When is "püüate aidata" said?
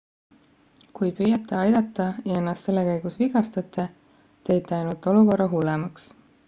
1.19-2.07